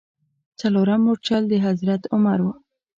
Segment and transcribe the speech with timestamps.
[0.59, 2.47] څلورم مورچل د حضرت عمر و.